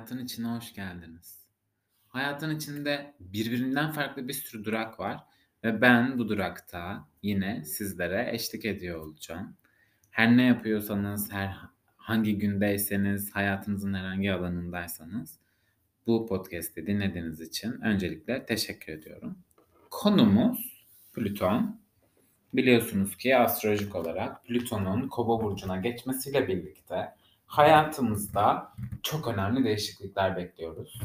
Hayatın 0.00 0.24
içine 0.24 0.46
hoş 0.46 0.74
geldiniz. 0.74 1.38
Hayatın 2.08 2.56
içinde 2.56 3.14
birbirinden 3.20 3.92
farklı 3.92 4.28
bir 4.28 4.32
sürü 4.32 4.64
durak 4.64 5.00
var 5.00 5.20
ve 5.64 5.80
ben 5.80 6.18
bu 6.18 6.28
durakta 6.28 7.08
yine 7.22 7.64
sizlere 7.64 8.30
eşlik 8.32 8.64
ediyor 8.64 9.00
olacağım. 9.00 9.56
Her 10.10 10.36
ne 10.36 10.42
yapıyorsanız, 10.42 11.32
her 11.32 11.56
hangi 11.96 12.38
gündeyseniz, 12.38 13.30
hayatınızın 13.34 13.94
herhangi 13.94 14.32
alanındaysanız 14.32 15.38
bu 16.06 16.26
podcast'i 16.26 16.86
dinlediğiniz 16.86 17.40
için 17.40 17.80
öncelikle 17.80 18.46
teşekkür 18.46 18.92
ediyorum. 18.92 19.38
Konumuz 19.90 20.86
Plüton. 21.14 21.80
Biliyorsunuz 22.54 23.16
ki 23.16 23.36
astrolojik 23.36 23.94
olarak 23.94 24.44
Plüton'un 24.44 25.08
Kova 25.08 25.44
burcuna 25.44 25.76
geçmesiyle 25.76 26.48
birlikte 26.48 27.19
hayatımızda 27.50 28.72
çok 29.02 29.28
önemli 29.28 29.64
değişiklikler 29.64 30.36
bekliyoruz. 30.36 31.00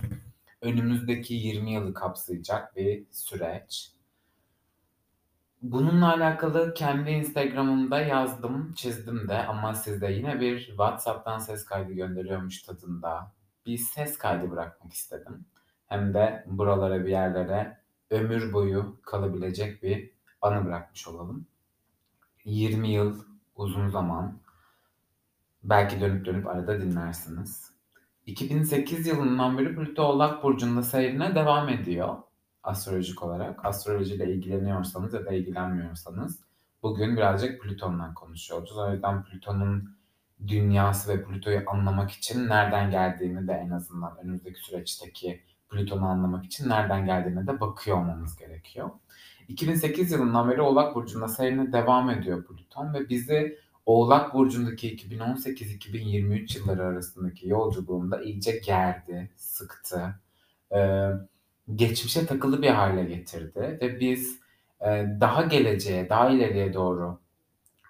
Önümüzdeki 0.62 1.34
20 1.34 1.74
yılı 1.74 1.94
kapsayacak 1.94 2.76
bir 2.76 3.04
süreç. 3.12 3.92
Bununla 5.62 6.14
alakalı 6.14 6.74
kendi 6.74 7.10
Instagram'ımda 7.10 8.02
yazdım, 8.02 8.74
çizdim 8.74 9.28
de 9.28 9.38
ama 9.46 9.74
sizde 9.74 10.08
yine 10.12 10.40
bir 10.40 10.66
WhatsApp'tan 10.66 11.40
ses 11.40 11.66
kaydı 11.66 11.94
gönderiyormuş 11.94 12.64
tadında 12.64 13.32
bir 13.66 13.78
ses 13.78 14.18
kaydı 14.18 14.52
bırakmak 14.52 14.94
istedim. 14.94 15.46
Hem 15.88 16.14
de 16.14 16.44
buralara 16.48 17.06
bir 17.06 17.12
yerlere 17.12 17.78
ömür 18.10 18.54
boyu 18.54 18.98
kalabilecek 19.02 19.84
bir 19.84 20.12
anı 20.42 20.66
bırakmış 20.66 21.08
olalım. 21.08 21.48
20 22.44 22.92
yıl 22.92 23.24
uzun 23.56 23.88
zaman 23.88 24.45
Belki 25.70 26.02
dönüp 26.02 26.26
dönüp 26.26 26.48
arada 26.48 26.82
dinlersiniz. 26.82 27.72
2008 28.26 29.08
yılından 29.08 29.58
beri 29.58 29.76
Plüto 29.76 30.04
Oğlak 30.04 30.44
Burcu'nda 30.44 30.84
seyrine 30.84 31.36
devam 31.36 31.70
ediyor 31.70 32.16
astrolojik 32.64 33.24
olarak. 33.24 33.66
Astrolojiyle 33.66 34.34
ilgileniyorsanız 34.34 35.14
ya 35.14 35.26
da 35.26 35.32
ilgilenmiyorsanız 35.32 36.40
bugün 36.84 37.18
birazcık 37.18 37.62
Plüton'dan 37.62 38.14
konuşuyor. 38.14 38.68
O 38.78 38.92
yüzden 38.92 39.24
Plüton'un 39.24 39.96
dünyası 40.48 41.14
ve 41.14 41.24
Plüto'yu 41.24 41.64
anlamak 41.68 42.12
için 42.12 42.50
nereden 42.50 42.92
geldiğini 42.92 43.48
de 43.48 43.54
en 43.54 43.70
azından 43.70 44.18
önümüzdeki 44.18 44.60
süreçteki 44.60 45.42
Plüton'u 45.70 46.06
anlamak 46.06 46.46
için 46.46 46.70
nereden 46.70 47.06
geldiğine 47.06 47.48
de 47.48 47.60
bakıyor 47.60 47.98
olmamız 47.98 48.36
gerekiyor. 48.36 48.90
2008 49.48 50.12
yılından 50.12 50.50
beri 50.50 50.62
Oğlak 50.62 50.96
Burcu'nda 50.96 51.28
seyrine 51.28 51.74
devam 51.74 52.10
ediyor 52.10 52.46
Plüton 52.46 52.94
ve 52.94 53.10
bizi 53.10 53.65
Oğlak 53.86 54.34
Burcu'ndaki 54.34 54.96
2018-2023 54.96 56.58
yılları 56.58 56.84
arasındaki 56.84 57.50
yolculuğunda 57.50 58.22
iyice 58.22 58.52
gerdi, 58.66 59.32
sıktı. 59.36 60.20
Ee, 60.76 61.10
geçmişe 61.76 62.26
takılı 62.26 62.62
bir 62.62 62.70
hale 62.70 63.04
getirdi 63.04 63.78
ve 63.82 64.00
biz 64.00 64.40
e, 64.82 65.06
daha 65.20 65.42
geleceğe, 65.42 66.10
daha 66.10 66.30
ileriye 66.30 66.74
doğru 66.74 67.20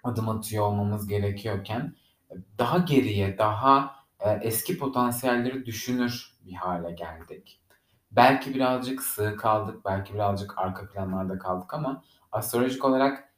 adım 0.04 0.28
atıyor 0.28 0.64
olmamız 0.64 1.08
gerekiyorken 1.08 1.94
daha 2.58 2.78
geriye, 2.78 3.38
daha 3.38 3.96
e, 4.20 4.30
eski 4.30 4.78
potansiyelleri 4.78 5.66
düşünür 5.66 6.36
bir 6.46 6.54
hale 6.54 6.92
geldik. 6.92 7.60
Belki 8.10 8.54
birazcık 8.54 9.02
sığ 9.02 9.36
kaldık, 9.36 9.84
belki 9.84 10.14
birazcık 10.14 10.58
arka 10.58 10.88
planlarda 10.88 11.38
kaldık 11.38 11.74
ama 11.74 12.04
astrolojik 12.32 12.84
olarak 12.84 13.32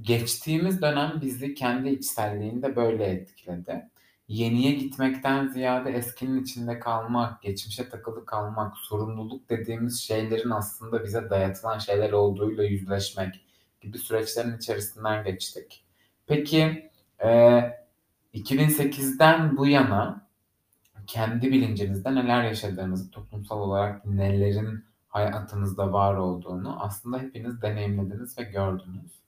geçtiğimiz 0.00 0.82
dönem 0.82 1.20
bizi 1.22 1.54
kendi 1.54 1.88
içselliğinde 1.88 2.76
böyle 2.76 3.04
etkiledi. 3.04 3.88
Yeniye 4.28 4.72
gitmekten 4.72 5.48
ziyade 5.48 5.90
eskinin 5.90 6.42
içinde 6.42 6.78
kalmak, 6.78 7.42
geçmişe 7.42 7.88
takılı 7.88 8.26
kalmak, 8.26 8.76
sorumluluk 8.76 9.50
dediğimiz 9.50 10.00
şeylerin 10.00 10.50
aslında 10.50 11.04
bize 11.04 11.30
dayatılan 11.30 11.78
şeyler 11.78 12.12
olduğuyla 12.12 12.64
yüzleşmek 12.64 13.40
gibi 13.80 13.98
süreçlerin 13.98 14.56
içerisinden 14.56 15.24
geçtik. 15.24 15.84
Peki 16.26 16.90
e, 17.24 17.60
2008'den 18.34 19.56
bu 19.56 19.66
yana 19.66 20.26
kendi 21.06 21.52
bilincinizde 21.52 22.14
neler 22.14 22.44
yaşadığınızı, 22.44 23.10
toplumsal 23.10 23.60
olarak 23.60 24.06
nelerin 24.06 24.84
hayatınızda 25.08 25.92
var 25.92 26.14
olduğunu 26.14 26.82
aslında 26.82 27.18
hepiniz 27.18 27.62
deneyimlediniz 27.62 28.38
ve 28.38 28.42
gördünüz. 28.42 29.20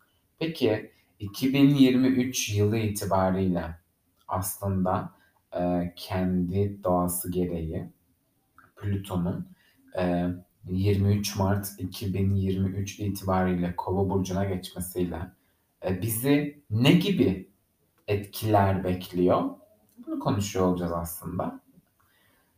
Peki 0.42 0.90
2023 1.18 2.48
yılı 2.48 2.76
itibariyle 2.76 3.74
aslında 4.28 5.12
e, 5.56 5.92
kendi 5.96 6.84
doğası 6.84 7.32
gereği 7.32 7.88
Plüton'un 8.76 9.48
e, 9.98 10.26
23 10.66 11.36
Mart 11.36 11.68
2023 11.78 13.00
itibariyle 13.00 13.76
Kova 13.76 14.10
burcuna 14.10 14.44
geçmesiyle 14.44 15.18
e, 15.86 16.02
bizi 16.02 16.62
ne 16.70 16.92
gibi 16.92 17.50
etkiler 18.08 18.84
bekliyor? 18.84 19.50
Bunu 20.06 20.18
konuşuyor 20.18 20.66
olacağız 20.66 20.92
aslında. 20.92 21.60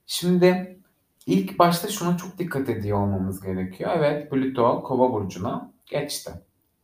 Şimdi 0.07 0.79
ilk 1.27 1.59
başta 1.59 1.89
şuna 1.89 2.17
çok 2.17 2.39
dikkat 2.39 2.69
ediyor 2.69 2.99
olmamız 2.99 3.41
gerekiyor. 3.41 3.91
Evet 3.97 4.31
Plüto 4.31 4.83
Kova 4.83 5.13
burcuna 5.13 5.73
geçti. 5.87 6.31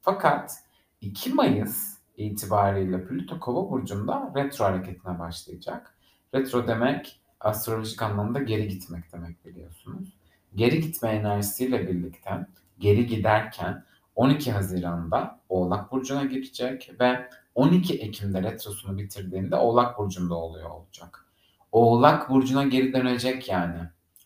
Fakat 0.00 0.69
2 1.00 1.34
Mayıs 1.34 1.98
itibariyle 2.16 3.04
Plüto 3.04 3.40
Kova 3.40 3.70
burcunda 3.70 4.32
retro 4.36 4.64
hareketine 4.64 5.18
başlayacak. 5.18 5.94
Retro 6.34 6.66
demek 6.66 7.20
astrolojik 7.40 8.02
anlamda 8.02 8.38
geri 8.38 8.68
gitmek 8.68 9.12
demek 9.12 9.44
biliyorsunuz. 9.44 10.08
Geri 10.54 10.80
gitme 10.80 11.08
enerjisiyle 11.08 11.88
birlikte 11.88 12.46
geri 12.78 13.06
giderken 13.06 13.84
12 14.16 14.52
Haziran'da 14.52 15.40
Oğlak 15.48 15.92
Burcu'na 15.92 16.24
girecek 16.24 16.90
ve 17.00 17.28
12 17.54 17.94
Ekim'de 17.94 18.42
retrosunu 18.42 18.98
bitirdiğinde 18.98 19.56
Oğlak 19.56 19.98
Burcu'nda 19.98 20.34
oluyor 20.34 20.70
olacak. 20.70 21.26
Oğlak 21.72 22.30
Burcu'na 22.30 22.64
geri 22.64 22.92
dönecek 22.92 23.48
yani 23.48 23.78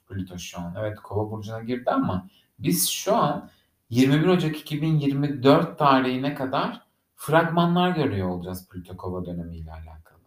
Plüto 0.08 0.38
şu 0.38 0.60
an. 0.60 0.74
Evet 0.80 1.00
Kova 1.00 1.30
Burcu'na 1.30 1.62
girdi 1.62 1.90
ama 1.90 2.28
biz 2.58 2.88
şu 2.88 3.16
an 3.16 3.50
21 3.94 4.26
Ocak 4.26 4.56
2024 4.56 5.78
tarihine 5.78 6.34
kadar 6.34 6.80
fragmanlar 7.16 7.90
görüyor 7.90 8.28
olacağız 8.28 8.68
Plüto-Kova 8.68 9.26
dönemiyle 9.26 9.72
alakalı. 9.72 10.18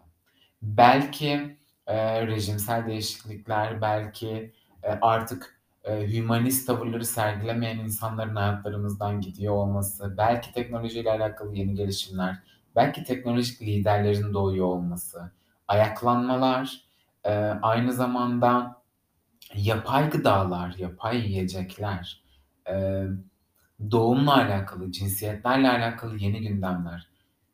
Belki 0.61 1.57
e, 1.87 2.27
rejimsel 2.27 2.87
değişiklikler, 2.87 3.81
belki 3.81 4.53
e, 4.83 4.91
artık 5.01 5.59
e, 5.83 6.13
hümanist 6.13 6.67
tavırları 6.67 7.05
sergilemeyen 7.05 7.77
insanların 7.77 8.35
hayatlarımızdan 8.35 9.21
gidiyor 9.21 9.53
olması, 9.53 10.17
belki 10.17 10.53
teknolojiyle 10.53 11.11
alakalı 11.11 11.55
yeni 11.55 11.75
gelişimler, 11.75 12.37
belki 12.75 13.03
teknolojik 13.03 13.61
liderlerin 13.61 14.33
doğuyor 14.33 14.65
olması, 14.65 15.31
ayaklanmalar, 15.67 16.81
e, 17.23 17.33
aynı 17.61 17.93
zamanda 17.93 18.81
yapay 19.55 20.09
gıdalar, 20.09 20.75
yapay 20.77 21.17
yiyecekler, 21.17 22.23
e, 22.69 23.03
doğumla 23.91 24.35
alakalı, 24.35 24.91
cinsiyetlerle 24.91 25.69
alakalı 25.69 26.17
yeni 26.17 26.41
gündemler. 26.41 27.07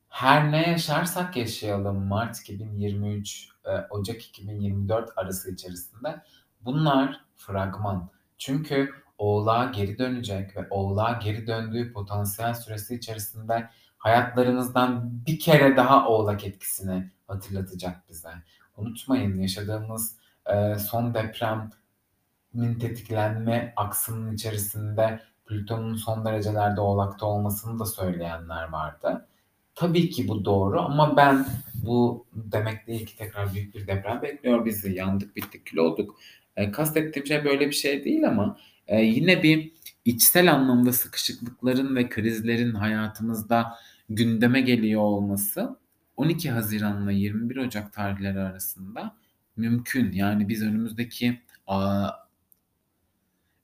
Her 0.10 0.52
ne 0.52 0.70
yaşarsak 0.70 1.36
yaşayalım 1.38 2.08
Mart 2.08 2.40
2023, 2.40 3.50
e, 3.66 3.70
Ocak 3.90 4.22
2024 4.22 5.10
arası 5.16 5.52
içerisinde 5.52 6.22
bunlar 6.62 7.22
fragman. 7.36 8.10
Çünkü 8.38 8.90
Oğlağa 9.18 9.66
geri 9.66 9.98
dönecek 9.98 10.58
ve 10.58 10.68
Oğlağa 10.70 11.20
geri 11.24 11.48
döndüğü 11.48 11.94
potansiyel 11.94 12.54
süresi 12.54 12.96
içerisinde 12.96 13.70
hayatlarımızdan 13.98 15.12
bir 15.26 15.40
kere 15.40 15.78
daha 15.78 16.08
Oğlak 16.08 16.44
etkisini 16.46 17.12
hatırlatacak 17.28 18.10
bize. 18.10 18.30
Unutmayın 18.78 19.38
yaşadığımız 19.38 20.18
e, 20.46 20.76
son 20.76 21.14
depremin 21.14 22.80
tetiklenme 22.80 23.74
aksının 23.76 24.34
içerisinde 24.34 25.20
Plüton'un 25.54 25.96
son 25.96 26.26
derecelerde 26.26 26.82
oğlakta 26.82 27.26
olmasını 27.26 27.80
da 27.80 27.86
söyleyenler 27.86 28.70
vardı. 28.70 29.28
Tabii 29.76 30.10
ki 30.10 30.28
bu 30.28 30.46
doğru 30.46 30.82
ama 30.82 31.18
ben 31.18 31.46
bu 31.74 32.26
demek 32.34 32.88
değil 32.88 33.06
ki 33.06 33.18
tekrar 33.18 33.54
büyük 33.54 33.76
bir 33.76 33.88
deprem 33.88 34.22
bekliyor 34.22 34.66
bizi. 34.66 34.94
Yandık, 34.94 35.36
bittik, 35.36 35.66
kül 35.66 35.78
olduk. 35.78 36.20
E, 36.56 36.72
kastettiğim 36.72 37.28
şey 37.28 37.46
böyle 37.46 37.68
bir 37.68 37.76
şey 37.76 38.06
değil 38.06 38.28
ama 38.28 38.58
e, 38.88 39.02
yine 39.02 39.44
bir 39.44 39.72
içsel 40.06 40.54
anlamda 40.54 40.94
sıkışıklıkların 40.94 41.96
ve 41.96 42.10
krizlerin 42.10 42.74
hayatımızda 42.74 43.74
gündeme 44.10 44.62
geliyor 44.62 45.02
olması 45.02 45.78
12 46.18 46.52
Haziran 46.52 47.04
ile 47.04 47.14
21 47.14 47.58
Ocak 47.58 47.94
tarihleri 47.94 48.40
arasında 48.40 49.16
mümkün. 49.56 50.12
Yani 50.12 50.50
biz 50.50 50.64
önümüzdeki 50.64 51.42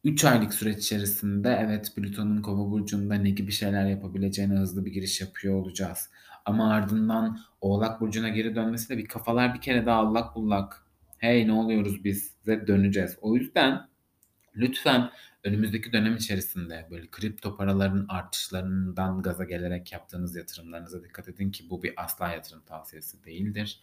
3 0.04 0.26
aylık 0.26 0.54
süreç 0.54 0.78
içerisinde 0.78 1.58
evet 1.62 1.94
Plüton'un 1.96 2.42
Kova 2.42 2.72
burcunda 2.72 3.16
ne 3.16 3.30
gibi 3.30 3.52
şeyler 3.52 3.86
yapabileceğine 3.86 4.54
hızlı 4.54 4.86
bir 4.86 4.92
giriş 4.92 5.22
yapıyor 5.22 5.56
olacağız. 5.56 6.10
Ama 6.46 6.74
ardından 6.74 7.40
Oğlak 7.62 8.02
burcuna 8.02 8.30
geri 8.30 8.56
dönmesi 8.56 8.90
de 8.90 8.98
bir 8.98 9.08
kafalar 9.08 9.54
bir 9.54 9.62
kere 9.62 9.86
daha 9.86 10.00
allak 10.00 10.36
bullak 10.36 10.86
hey 11.18 11.48
ne 11.48 11.52
oluyoruz 11.52 12.04
bize 12.04 12.68
döneceğiz. 12.68 13.18
O 13.22 13.36
yüzden 13.36 13.88
lütfen 14.56 15.10
önümüzdeki 15.44 15.94
dönem 15.94 16.16
içerisinde 16.16 16.88
böyle 16.92 17.08
kripto 17.12 17.58
paraların 17.58 18.06
artışlarından 18.10 19.22
gaza 19.22 19.44
gelerek 19.44 19.92
yaptığınız 19.92 20.36
yatırımlarınıza 20.36 21.04
dikkat 21.04 21.28
edin 21.30 21.52
ki 21.52 21.70
bu 21.70 21.84
bir 21.84 21.94
asla 21.98 22.32
yatırım 22.32 22.62
tavsiyesi 22.66 23.24
değildir. 23.26 23.80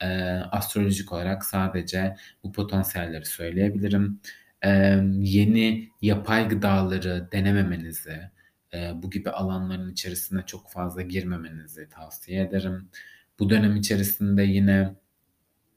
Ee, 0.00 0.06
astrolojik 0.50 1.12
olarak 1.12 1.44
sadece 1.44 2.16
bu 2.44 2.52
potansiyelleri 2.52 3.24
söyleyebilirim. 3.24 4.20
Yeni 5.20 5.90
yapay 6.02 6.48
gıdaları 6.48 7.28
denememenizi, 7.32 8.20
bu 8.94 9.10
gibi 9.10 9.30
alanların 9.30 9.92
içerisine 9.92 10.42
çok 10.46 10.70
fazla 10.70 11.02
girmemenizi 11.02 11.88
tavsiye 11.88 12.42
ederim. 12.42 12.88
Bu 13.38 13.50
dönem 13.50 13.76
içerisinde 13.76 14.42
yine 14.42 14.94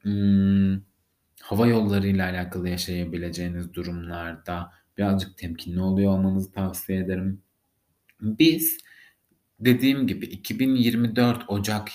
hmm, 0.02 0.80
hava 1.42 1.66
yolları 1.66 2.06
ile 2.06 2.22
alakalı 2.22 2.68
yaşayabileceğiniz 2.68 3.74
durumlarda 3.74 4.72
birazcık 4.98 5.38
temkinli 5.38 5.80
oluyor 5.80 6.12
olmanızı 6.12 6.52
tavsiye 6.52 6.98
ederim. 6.98 7.42
Biz 8.20 8.78
dediğim 9.60 10.06
gibi 10.06 10.26
2024 10.26 11.44
Ocak 11.48 11.88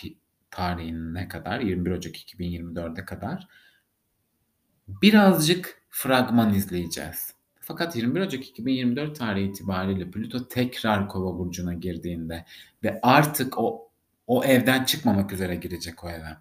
tarihine 0.52 1.28
kadar 1.28 1.60
21 1.60 1.92
Ocak 1.92 2.16
2024'e 2.16 3.06
kadar 3.06 3.48
birazcık 4.88 5.79
fragman 5.90 6.54
izleyeceğiz. 6.54 7.34
Fakat 7.60 7.96
21 7.96 8.22
Ocak 8.22 8.48
2024 8.48 9.20
tarihi 9.20 9.50
itibariyle 9.50 10.12
Plüto 10.12 10.48
tekrar 10.48 11.08
Kova 11.10 11.40
burcuna 11.40 11.74
girdiğinde 11.74 12.46
ve 12.84 13.00
artık 13.02 13.58
o 13.58 13.90
o 14.28 14.44
evden 14.44 14.84
çıkmamak 14.84 15.34
üzere 15.34 15.56
girecek 15.56 16.04
o 16.04 16.10
eve. 16.10 16.38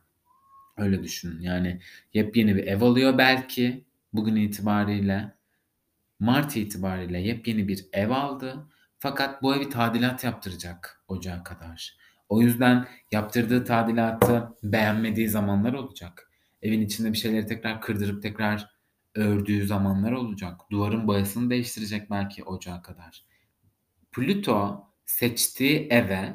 Öyle 0.77 1.03
düşünün. 1.03 1.41
Yani 1.41 1.81
yepyeni 2.15 2.57
bir 2.57 2.67
ev 2.67 2.83
alıyor 2.83 3.19
belki 3.19 3.85
bugün 4.13 4.37
itibariyle. 4.37 5.35
Mart 6.21 6.57
itibariyle 6.57 7.19
yepyeni 7.19 7.69
bir 7.69 7.87
ev 7.93 8.11
aldı. 8.11 8.67
Fakat 8.99 9.43
bu 9.43 9.57
evi 9.57 9.69
tadilat 9.69 10.25
yaptıracak 10.25 11.05
ocağa 11.09 11.43
kadar. 11.43 11.97
O 12.29 12.43
yüzden 12.43 12.89
yaptırdığı 13.13 13.65
tadilatı 13.65 14.49
beğenmediği 14.63 15.29
zamanlar 15.29 15.73
olacak. 15.73 16.31
Evin 16.63 16.81
içinde 16.81 17.13
bir 17.13 17.19
şeyleri 17.19 17.47
tekrar 17.47 17.81
kırdırıp 17.81 18.23
tekrar 18.23 18.78
ördüğü 19.19 19.67
zamanlar 19.67 20.13
olacak. 20.13 20.61
Duvarın 20.71 21.07
boyasını 21.07 21.51
değiştirecek 21.51 22.11
belki 22.11 22.45
ocağa 22.45 22.83
kadar. 22.83 23.25
Plüto 24.13 24.85
seçtiği 25.07 25.89
eve, 25.91 26.35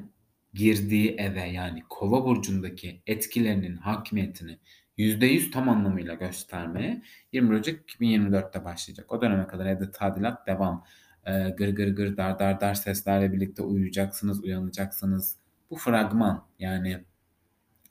girdiği 0.54 1.16
eve 1.16 1.42
yani 1.42 1.84
Kova 1.90 2.26
burcundaki 2.26 3.02
etkilerinin 3.08 3.78
hakimiyetini 3.78 4.60
%100 4.98 5.52
tam 5.52 5.70
anlamıyla 5.70 6.14
göstermeye 6.14 7.02
20 7.32 7.56
Ocak 7.56 7.90
2024'te 7.90 8.66
başlayacak. 8.66 9.12
O 9.12 9.22
döneme 9.22 9.48
kadar 9.48 9.66
evde 9.66 9.92
tadilat 9.92 10.48
devam. 10.48 10.86
Ee, 11.26 11.50
gır 11.58 11.76
gır 11.76 11.96
gır 11.96 12.18
dar 12.18 12.40
dar 12.40 12.62
dar 12.62 12.74
seslerle 12.74 13.34
birlikte 13.34 13.64
uyuyacaksınız, 13.64 14.44
uyanacaksınız. 14.44 15.36
Bu 15.70 15.76
fragman 15.76 16.48
yani 16.60 17.04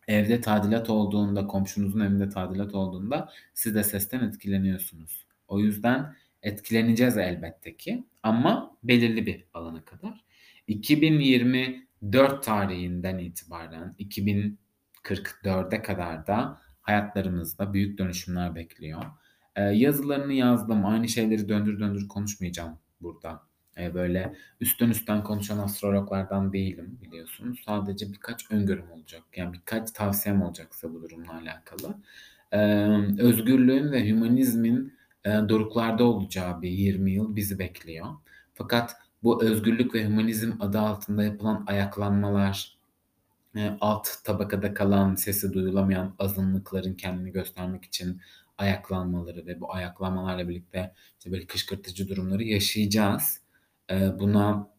evde 0.08 0.40
tadilat 0.40 0.90
olduğunda, 0.90 1.46
komşunuzun 1.46 2.00
evinde 2.00 2.28
tadilat 2.28 2.75
olduğunda 2.75 3.32
siz 3.54 3.75
de 3.75 3.84
sesten 3.84 4.20
etkileniyorsunuz. 4.20 5.26
O 5.49 5.60
yüzden 5.60 6.14
etkileneceğiz 6.43 7.16
elbette 7.16 7.76
ki 7.76 8.04
ama 8.22 8.76
belirli 8.82 9.26
bir 9.26 9.44
alana 9.54 9.84
kadar. 9.84 10.25
2024 10.66 12.44
tarihinden 12.44 13.19
itibaren 13.19 13.94
2044'e 13.99 15.82
kadar 15.82 16.26
da 16.26 16.60
hayatlarımızda 16.81 17.75
büyük 17.75 17.98
dönüşümler 17.98 18.55
bekliyor. 18.55 19.02
Ee, 19.56 19.62
yazılarını 19.62 20.32
yazdım. 20.32 20.87
Aynı 20.87 21.08
şeyleri 21.08 21.48
döndür 21.48 21.81
döndür 21.81 22.08
konuşmayacağım 22.08 22.78
burada. 23.00 23.51
Ee, 23.78 23.94
böyle 23.94 24.34
üstten 24.60 24.88
üstten 24.90 25.24
konuşan 25.24 25.58
astrologlardan 25.58 26.52
değilim 26.52 26.98
biliyorsunuz. 27.02 27.62
Sadece 27.66 28.12
birkaç 28.12 28.50
öngörüm 28.50 28.90
olacak. 28.90 29.22
Yani 29.36 29.52
birkaç 29.52 29.90
tavsiyem 29.90 30.42
olacaksa 30.42 30.94
bu 30.94 31.02
durumla 31.02 31.32
alakalı. 31.34 31.94
Ee, 32.52 32.58
özgürlüğün 33.22 33.92
ve 33.92 34.08
hümanizmin 34.08 34.94
e, 35.24 35.30
doruklarda 35.30 36.04
olacağı 36.04 36.62
bir 36.62 36.70
20 36.70 37.12
yıl 37.12 37.36
bizi 37.36 37.58
bekliyor. 37.58 38.06
Fakat 38.54 38.96
bu 39.22 39.44
özgürlük 39.44 39.94
ve 39.94 40.04
hümanizm 40.04 40.52
adı 40.60 40.78
altında 40.78 41.24
yapılan 41.24 41.64
ayaklanmalar, 41.66 42.78
e, 43.56 43.70
alt 43.80 44.08
tabakada 44.24 44.74
kalan, 44.74 45.14
sesi 45.14 45.52
duyulamayan 45.52 46.14
azınlıkların 46.19 46.94
kendini 46.94 47.32
göstermek 47.32 47.84
için 47.84 48.20
ayaklanmaları 48.58 49.46
ve 49.46 49.60
bu 49.60 49.74
ayaklanmalarla 49.74 50.48
birlikte 50.48 50.94
işte 51.19 51.32
böyle 51.32 51.46
kışkırtıcı 51.46 52.08
durumları 52.08 52.44
yaşayacağız. 52.44 53.41
Buna 54.20 54.72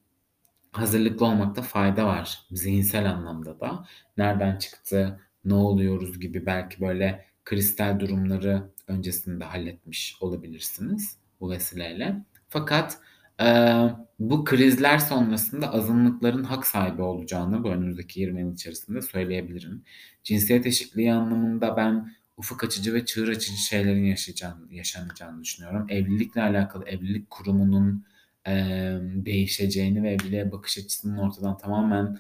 hazırlıklı 0.72 1.26
olmakta 1.26 1.62
fayda 1.62 2.06
var 2.06 2.40
zihinsel 2.52 3.10
anlamda 3.10 3.60
da. 3.60 3.86
Nereden 4.18 4.58
çıktı, 4.58 5.20
ne 5.46 5.54
oluyoruz 5.54 6.20
gibi 6.20 6.46
belki 6.46 6.82
böyle 6.82 7.26
kristal 7.46 8.00
durumları 8.00 8.70
öncesinde 8.88 9.44
halletmiş 9.46 10.18
olabilirsiniz 10.22 11.18
bu 11.40 11.52
vesileyle. 11.52 12.16
Fakat 12.50 12.98
e, 13.42 13.78
bu 14.20 14.44
krizler 14.44 14.98
sonrasında 14.98 15.74
azınlıkların 15.74 16.44
hak 16.44 16.68
sahibi 16.68 17.02
olacağını 17.02 17.64
bu 17.64 17.70
önümüzdeki 17.70 18.20
20 18.22 18.42
yıl 18.42 18.54
içerisinde 18.54 19.02
söyleyebilirim. 19.02 19.84
Cinsiyet 20.24 20.66
eşitliği 20.66 21.14
anlamında 21.14 21.78
ben 21.78 22.12
ufuk 22.38 22.64
açıcı 22.64 22.94
ve 22.94 23.06
çığır 23.06 23.28
açıcı 23.28 23.58
şeylerin 23.58 24.06
yaşayacağını, 24.06 24.74
yaşanacağını 24.74 25.42
düşünüyorum. 25.44 25.86
Evlilikle 25.90 26.42
alakalı 26.42 26.86
evlilik 26.86 27.30
kurumunun 27.30 28.06
değişeceğini 29.26 30.04
ve 30.04 30.12
evliliğe 30.12 30.52
bakış 30.52 30.78
açısının 30.78 31.18
ortadan 31.18 31.58
tamamen 31.58 32.20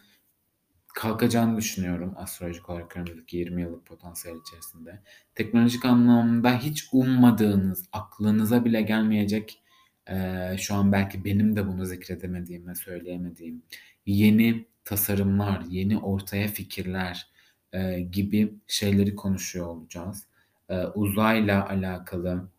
kalkacağını 0.93 1.57
düşünüyorum 1.57 2.13
astrolojik 2.17 2.69
olarak 2.69 2.97
önümüzdeki 2.97 3.37
20 3.37 3.61
yıllık 3.61 3.85
potansiyel 3.85 4.35
içerisinde. 4.35 4.99
Teknolojik 5.35 5.85
anlamda 5.85 6.57
hiç 6.57 6.87
ummadığınız, 6.93 7.85
aklınıza 7.91 8.65
bile 8.65 8.81
gelmeyecek 8.81 9.63
e, 10.09 10.15
şu 10.57 10.75
an 10.75 10.91
belki 10.91 11.25
benim 11.25 11.55
de 11.55 11.67
bunu 11.67 11.85
zikredemediğim 11.85 12.67
ve 12.67 12.75
söyleyemediğim 12.75 13.63
yeni 14.05 14.65
tasarımlar, 14.85 15.61
yeni 15.69 15.97
ortaya 15.97 16.47
fikirler 16.47 17.27
e, 17.73 17.99
gibi 17.99 18.53
şeyleri 18.67 19.15
konuşuyor 19.15 19.67
olacağız. 19.67 20.27
E, 20.69 20.83
uzayla 20.85 21.69
alakalı 21.69 22.49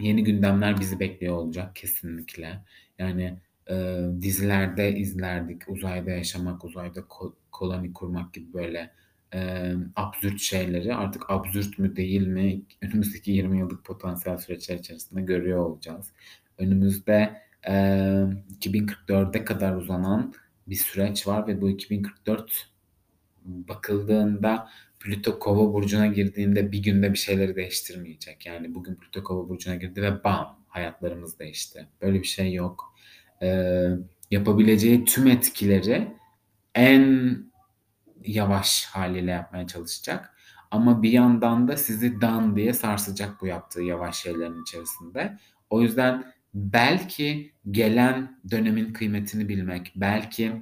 yeni 0.00 0.24
gündemler 0.24 0.80
bizi 0.80 1.00
bekliyor 1.00 1.36
olacak 1.36 1.76
kesinlikle. 1.76 2.64
Yani 3.02 3.38
e, 3.70 4.04
dizilerde 4.20 4.96
izlerdik 4.96 5.62
uzayda 5.68 6.10
yaşamak, 6.10 6.64
uzayda 6.64 7.00
ko- 7.00 7.32
koloni 7.52 7.92
kurmak 7.92 8.34
gibi 8.34 8.52
böyle 8.54 8.90
e, 9.34 9.72
absürt 9.96 10.40
şeyleri 10.40 10.94
artık 10.94 11.30
absürt 11.30 11.78
mü 11.78 11.96
değil 11.96 12.26
mi 12.26 12.62
önümüzdeki 12.82 13.30
20 13.30 13.58
yıllık 13.58 13.84
potansiyel 13.84 14.38
süreçler 14.38 14.76
içerisinde 14.76 15.20
görüyor 15.22 15.58
olacağız. 15.58 16.12
Önümüzde 16.58 17.42
e, 17.68 17.72
2044'e 18.50 19.44
kadar 19.44 19.76
uzanan 19.76 20.34
bir 20.66 20.76
süreç 20.76 21.26
var 21.26 21.46
ve 21.46 21.60
bu 21.60 21.70
2044 21.70 22.68
bakıldığında 23.44 24.68
Plüto 25.00 25.38
Kova 25.38 25.72
burcuna 25.72 26.06
girdiğinde 26.06 26.72
bir 26.72 26.82
günde 26.82 27.12
bir 27.12 27.18
şeyleri 27.18 27.56
değiştirmeyecek. 27.56 28.46
Yani 28.46 28.74
bugün 28.74 28.94
Plüto 28.94 29.24
Kova 29.24 29.48
burcuna 29.48 29.74
girdi 29.74 30.02
ve 30.02 30.24
bam 30.24 30.58
hayatlarımız 30.68 31.38
değişti. 31.38 31.88
Böyle 32.02 32.18
bir 32.20 32.26
şey 32.26 32.52
yok. 32.54 32.91
Ee, 33.42 33.88
yapabileceği 34.30 35.04
tüm 35.04 35.26
etkileri 35.26 36.16
en 36.74 37.36
yavaş 38.24 38.84
haliyle 38.86 39.30
yapmaya 39.30 39.66
çalışacak. 39.66 40.36
Ama 40.70 41.02
bir 41.02 41.10
yandan 41.10 41.68
da 41.68 41.76
sizi 41.76 42.20
dan 42.20 42.56
diye 42.56 42.72
sarsacak 42.72 43.40
bu 43.40 43.46
yaptığı 43.46 43.82
yavaş 43.82 44.16
şeylerin 44.16 44.62
içerisinde. 44.62 45.38
O 45.70 45.82
yüzden 45.82 46.32
belki 46.54 47.52
gelen 47.70 48.40
dönemin 48.50 48.92
kıymetini 48.92 49.48
bilmek, 49.48 49.92
belki 49.96 50.52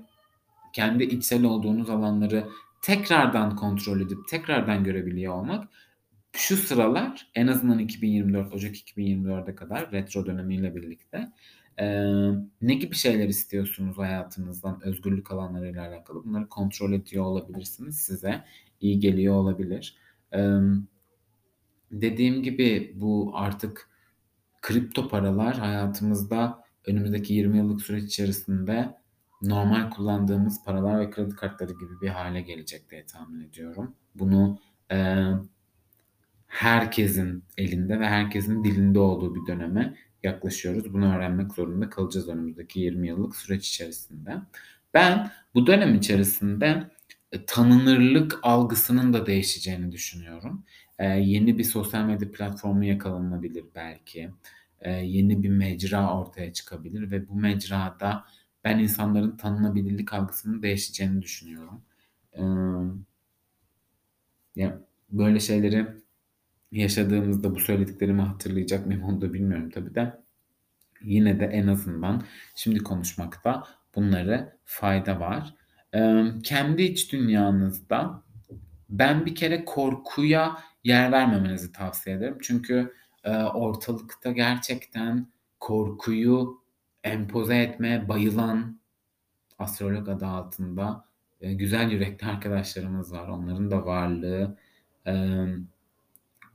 kendi 0.72 1.04
içsel 1.04 1.44
olduğunuz 1.44 1.90
alanları 1.90 2.48
tekrardan 2.82 3.56
kontrol 3.56 4.00
edip 4.00 4.18
tekrardan 4.30 4.84
görebiliyor 4.84 5.34
olmak 5.34 5.68
şu 6.32 6.56
sıralar 6.56 7.30
en 7.34 7.46
azından 7.46 7.78
2024 7.78 8.54
Ocak 8.54 8.76
2024'e 8.76 9.54
kadar 9.54 9.92
retro 9.92 10.26
dönemiyle 10.26 10.76
birlikte 10.76 11.32
ne 12.62 12.74
gibi 12.74 12.94
şeyler 12.94 13.28
istiyorsunuz 13.28 13.98
hayatınızdan 13.98 14.80
özgürlük 14.84 15.30
alanlarıyla 15.30 15.88
alakalı 15.88 16.24
bunları 16.24 16.48
kontrol 16.48 16.92
ediyor 16.92 17.24
olabilirsiniz 17.24 17.98
size 17.98 18.44
iyi 18.80 19.00
geliyor 19.00 19.34
olabilir. 19.34 19.96
E, 20.34 20.38
dediğim 21.90 22.42
gibi 22.42 22.92
bu 22.94 23.32
artık 23.34 23.88
kripto 24.62 25.08
paralar 25.08 25.58
hayatımızda 25.58 26.64
önümüzdeki 26.86 27.34
20 27.34 27.58
yıllık 27.58 27.82
süreç 27.82 28.04
içerisinde 28.04 28.96
normal 29.42 29.90
kullandığımız 29.90 30.64
paralar 30.64 31.00
ve 31.00 31.10
kredi 31.10 31.34
kartları 31.34 31.72
gibi 31.72 32.00
bir 32.02 32.08
hale 32.08 32.40
gelecek 32.40 32.90
diye 32.90 33.06
tahmin 33.06 33.40
ediyorum. 33.40 33.94
Bunu 34.14 34.58
e, 34.92 35.26
herkesin 36.46 37.44
elinde 37.56 38.00
ve 38.00 38.06
herkesin 38.06 38.64
dilinde 38.64 38.98
olduğu 38.98 39.34
bir 39.34 39.46
döneme 39.46 39.94
yaklaşıyoruz. 40.24 40.92
Bunu 40.92 41.16
öğrenmek 41.16 41.52
zorunda 41.52 41.90
kalacağız 41.90 42.28
önümüzdeki 42.28 42.80
20 42.80 43.08
yıllık 43.08 43.36
süreç 43.36 43.68
içerisinde. 43.68 44.36
Ben 44.94 45.30
bu 45.54 45.66
dönem 45.66 45.94
içerisinde 45.94 46.90
e, 47.32 47.46
tanınırlık 47.46 48.38
algısının 48.42 49.12
da 49.12 49.26
değişeceğini 49.26 49.92
düşünüyorum. 49.92 50.64
Ee, 51.00 51.06
yeni 51.06 51.58
bir 51.58 51.64
sosyal 51.64 52.04
medya 52.04 52.30
platformu 52.32 52.84
yakalanabilir 52.84 53.64
belki. 53.74 54.30
Ee, 54.80 54.90
yeni 54.90 55.42
bir 55.42 55.48
mecra 55.48 56.18
ortaya 56.20 56.52
çıkabilir 56.52 57.10
ve 57.10 57.28
bu 57.28 57.34
mecrada 57.34 58.24
ben 58.64 58.78
insanların 58.78 59.36
tanınabilirlik 59.36 60.12
algısının 60.12 60.62
değişeceğini 60.62 61.22
düşünüyorum. 61.22 61.82
Ee, 62.32 62.42
ya 64.56 64.80
böyle 65.10 65.40
şeyleri 65.40 65.86
yaşadığımızda 66.72 67.54
bu 67.54 67.60
söylediklerimi 67.60 68.22
hatırlayacak 68.22 68.86
mıyım 68.86 69.02
onu 69.02 69.20
da 69.20 69.32
bilmiyorum 69.32 69.70
tabii 69.70 69.94
de. 69.94 70.20
Yine 71.02 71.40
de 71.40 71.44
en 71.44 71.66
azından 71.66 72.22
şimdi 72.54 72.78
konuşmakta 72.78 73.64
bunları 73.94 74.56
fayda 74.64 75.20
var. 75.20 75.54
Ee, 75.94 76.24
kendi 76.44 76.82
iç 76.82 77.12
dünyanızda 77.12 78.22
ben 78.88 79.26
bir 79.26 79.34
kere 79.34 79.64
korkuya 79.64 80.58
yer 80.84 81.12
vermemenizi 81.12 81.72
tavsiye 81.72 82.16
ederim. 82.16 82.38
Çünkü 82.42 82.94
e, 83.24 83.36
ortalıkta 83.36 84.32
gerçekten 84.32 85.26
korkuyu 85.60 86.62
empoze 87.04 87.56
etmeye 87.56 88.08
bayılan 88.08 88.80
astrolog 89.58 90.08
adı 90.08 90.26
altında 90.26 91.04
e, 91.40 91.54
güzel 91.54 91.90
yürekli 91.90 92.26
arkadaşlarımız 92.26 93.12
var. 93.12 93.28
Onların 93.28 93.70
da 93.70 93.86
varlığı 93.86 94.58
e, 95.06 95.44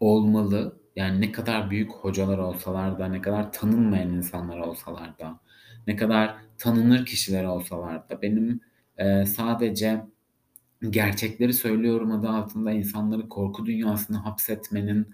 olmalı. 0.06 0.80
Yani 0.96 1.22
ne 1.22 1.32
kadar 1.32 1.70
büyük 1.70 1.92
hocalar 1.92 2.38
olsalar 2.38 3.00
da, 3.00 3.08
ne 3.08 3.22
kadar 3.22 3.52
tanınmayan 3.52 4.14
insanlar 4.14 4.60
olsalar 4.60 5.20
da, 5.20 5.40
ne 5.88 5.96
kadar 5.96 6.36
tanınır 6.58 7.06
kişiler 7.06 7.44
olsalar 7.44 8.10
da 8.10 8.22
benim 8.22 8.60
e, 8.98 9.26
sadece 9.26 10.06
gerçekleri 10.90 11.54
söylüyorum 11.54 12.12
adı 12.12 12.30
altında 12.30 12.72
insanları 12.72 13.30
korku 13.30 13.66
dünyasına 13.66 14.26
hapsetmenin 14.26 15.08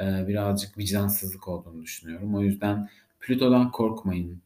e, 0.00 0.28
birazcık 0.28 0.78
vicdansızlık 0.78 1.48
olduğunu 1.48 1.82
düşünüyorum. 1.82 2.34
O 2.34 2.42
yüzden 2.42 2.88
Plüto'dan 3.20 3.70
korkmayın. 3.70 4.42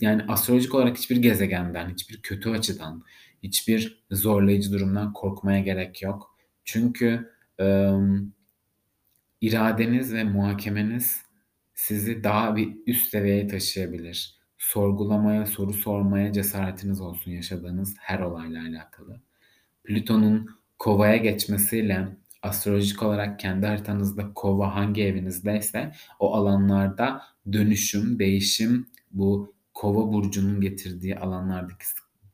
Yani 0.00 0.22
astrolojik 0.28 0.74
olarak 0.74 0.98
hiçbir 0.98 1.16
gezegenden, 1.16 1.90
hiçbir 1.90 2.22
kötü 2.22 2.50
açıdan, 2.50 3.04
hiçbir 3.42 4.04
zorlayıcı 4.10 4.72
durumdan 4.72 5.12
korkmaya 5.12 5.60
gerek 5.60 6.02
yok. 6.02 6.36
Çünkü 6.64 7.30
e, 7.60 7.90
iradeniz 9.40 10.14
ve 10.14 10.24
muhakemeniz 10.24 11.22
sizi 11.74 12.24
daha 12.24 12.56
bir 12.56 12.76
üst 12.86 13.10
seviyeye 13.10 13.46
taşıyabilir. 13.46 14.40
Sorgulamaya, 14.58 15.46
soru 15.46 15.72
sormaya 15.72 16.32
cesaretiniz 16.32 17.00
olsun 17.00 17.30
yaşadığınız 17.30 17.96
her 17.98 18.18
olayla 18.20 18.62
alakalı. 18.62 19.20
Plüton'un 19.84 20.48
kovaya 20.78 21.16
geçmesiyle 21.16 22.16
astrolojik 22.42 23.02
olarak 23.02 23.40
kendi 23.40 23.66
haritanızda 23.66 24.34
kova 24.34 24.74
hangi 24.74 25.04
evinizdeyse 25.04 25.92
o 26.18 26.34
alanlarda 26.34 27.22
dönüşüm, 27.52 28.18
değişim, 28.18 28.86
bu 29.10 29.54
kova 29.74 30.12
burcunun 30.12 30.60
getirdiği 30.60 31.16
alanlardaki 31.18 31.84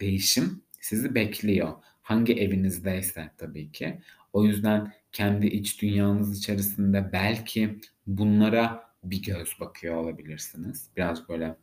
değişim 0.00 0.62
sizi 0.80 1.14
bekliyor. 1.14 1.72
Hangi 2.02 2.32
evinizdeyse 2.32 3.30
tabii 3.38 3.72
ki. 3.72 4.00
O 4.32 4.44
yüzden 4.44 4.92
kendi 5.16 5.46
iç 5.46 5.82
dünyanız 5.82 6.38
içerisinde 6.38 7.10
belki 7.12 7.80
bunlara 8.06 8.82
bir 9.04 9.22
göz 9.22 9.48
bakıyor 9.60 9.94
olabilirsiniz. 9.94 10.90
Biraz 10.96 11.28
böyle 11.28 11.56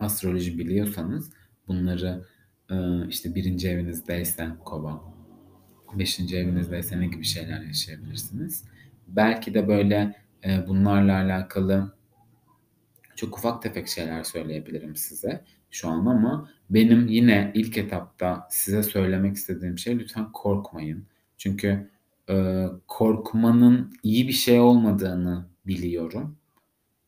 astroloji 0.00 0.58
biliyorsanız 0.58 1.32
bunları 1.68 2.24
işte 3.08 3.34
birinci 3.34 3.68
evinizdeyse 3.68 4.48
kova, 4.64 5.14
beşinci 5.94 6.36
evinizdeyse 6.36 7.00
ne 7.00 7.06
gibi 7.06 7.24
şeyler 7.24 7.60
yaşayabilirsiniz. 7.60 8.64
Belki 9.08 9.54
de 9.54 9.68
böyle 9.68 10.16
bunlarla 10.68 11.14
alakalı 11.14 11.94
çok 13.16 13.38
ufak 13.38 13.62
tefek 13.62 13.88
şeyler 13.88 14.24
söyleyebilirim 14.24 14.96
size 14.96 15.44
şu 15.70 15.88
an 15.88 16.06
ama 16.06 16.50
benim 16.70 17.08
yine 17.08 17.50
ilk 17.54 17.78
etapta 17.78 18.48
size 18.50 18.82
söylemek 18.82 19.36
istediğim 19.36 19.78
şey 19.78 19.98
lütfen 19.98 20.32
korkmayın. 20.32 21.06
Çünkü 21.38 21.90
e, 22.30 22.66
korkmanın 22.88 23.92
iyi 24.02 24.28
bir 24.28 24.32
şey 24.32 24.60
olmadığını 24.60 25.46
biliyorum 25.66 26.38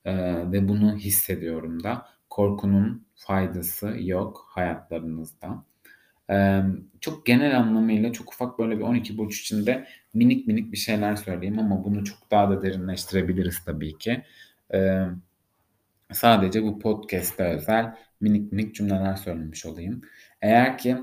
e, 0.05 0.15
ve 0.53 0.69
bunu 0.69 0.97
hissediyorum 0.97 1.83
da. 1.85 2.07
Korkunun 2.31 3.07
faydası 3.17 3.97
yok 4.01 4.47
hayatlarınızda. 4.49 5.65
E, 6.31 6.63
çok 7.01 7.27
genel 7.27 7.59
anlamıyla 7.59 8.13
çok 8.13 8.33
ufak 8.35 8.59
böyle 8.59 8.79
bir 8.79 8.83
12 8.83 9.19
burç 9.19 9.41
içinde 9.41 9.89
minik 10.15 10.47
minik 10.47 10.73
bir 10.73 10.77
şeyler 10.77 11.17
söyleyeyim 11.17 11.59
ama 11.59 11.85
bunu 11.85 12.05
çok 12.05 12.31
daha 12.31 12.51
da 12.51 12.63
derinleştirebiliriz 12.63 13.65
tabii 13.65 13.99
ki. 13.99 14.25
E, 14.75 15.07
sadece 16.13 16.63
bu 16.63 16.79
podcast'te 16.79 17.45
özel 17.45 17.97
minik 18.21 18.53
minik 18.53 18.75
cümleler 18.75 19.17
söylemiş 19.17 19.67
olayım. 19.67 20.03
Eğer 20.41 20.79
ki 20.79 20.97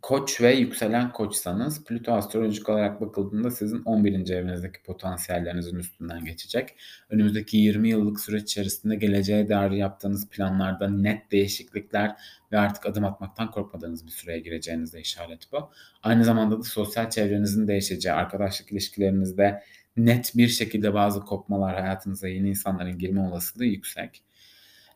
Koç 0.00 0.40
ve 0.40 0.54
yükselen 0.54 1.12
koçsanız 1.12 1.84
Plüto 1.84 2.12
astrolojik 2.12 2.68
olarak 2.68 3.00
bakıldığında 3.00 3.50
sizin 3.50 3.82
11. 3.82 4.30
evinizdeki 4.30 4.82
potansiyellerinizin 4.82 5.78
üstünden 5.78 6.24
geçecek. 6.24 6.74
Önümüzdeki 7.10 7.56
20 7.56 7.88
yıllık 7.88 8.20
süreç 8.20 8.42
içerisinde 8.42 8.96
geleceğe 8.96 9.48
dair 9.48 9.70
yaptığınız 9.70 10.28
planlarda 10.28 10.88
net 10.88 11.32
değişiklikler 11.32 12.16
ve 12.52 12.58
artık 12.58 12.86
adım 12.86 13.04
atmaktan 13.04 13.50
korkmadığınız 13.50 14.06
bir 14.06 14.10
süreye 14.10 14.38
gireceğinize 14.38 15.00
işaret 15.00 15.52
bu. 15.52 15.70
Aynı 16.02 16.24
zamanda 16.24 16.58
da 16.58 16.62
sosyal 16.62 17.10
çevrenizin 17.10 17.68
değişeceği, 17.68 18.14
arkadaşlık 18.14 18.72
ilişkilerinizde 18.72 19.62
net 19.96 20.32
bir 20.36 20.48
şekilde 20.48 20.94
bazı 20.94 21.20
kopmalar, 21.20 21.80
hayatınıza 21.80 22.28
yeni 22.28 22.48
insanların 22.48 22.98
girme 22.98 23.20
olasılığı 23.20 23.64
yüksek. 23.64 24.22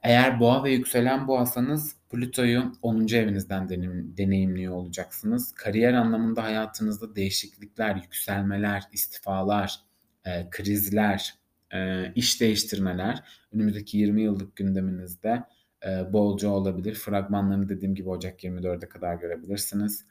Eğer 0.03 0.41
boğa 0.41 0.65
ve 0.65 0.71
yükselen 0.71 1.29
boğasanız 1.29 1.97
Plüto'yu 2.11 2.73
10. 2.83 3.07
evinizden 3.15 3.69
deneyimliyor 4.17 4.75
olacaksınız. 4.75 5.55
Kariyer 5.55 5.93
anlamında 5.93 6.43
hayatınızda 6.43 7.17
değişiklikler, 7.17 7.97
yükselmeler, 7.97 8.83
istifalar, 8.93 9.81
e, 10.25 10.51
krizler, 10.51 11.35
e, 11.75 12.13
iş 12.15 12.41
değiştirmeler 12.41 13.23
önümüzdeki 13.53 13.99
20 13.99 14.23
yıllık 14.23 14.57
gündeminizde 14.57 15.43
e, 15.87 16.13
bolca 16.13 16.49
olabilir. 16.49 16.95
Fragmanlarını 16.95 17.69
dediğim 17.69 17.95
gibi 17.95 18.09
Ocak 18.09 18.45
24'e 18.45 18.89
kadar 18.89 19.15
görebilirsiniz. 19.15 20.05